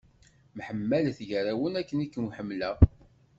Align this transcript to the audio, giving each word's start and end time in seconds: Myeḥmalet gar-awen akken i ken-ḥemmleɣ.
Myeḥmalet 0.55 1.19
gar-awen 1.29 1.77
akken 1.81 2.03
i 2.05 2.07
ken-ḥemmleɣ. 2.07 2.77